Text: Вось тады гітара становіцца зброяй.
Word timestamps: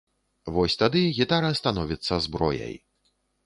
Вось 0.55 0.77
тады 0.83 1.03
гітара 1.19 1.53
становіцца 1.61 2.21
зброяй. 2.27 2.75